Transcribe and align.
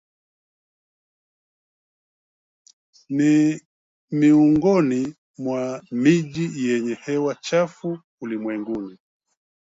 ni 3.09 3.61
miongoni 4.11 5.15
mwa 5.37 5.83
miji 5.91 6.67
yenye 6.67 6.93
hewa 6.93 7.35
chafu 7.35 7.99
ulimwenguni 8.21 8.97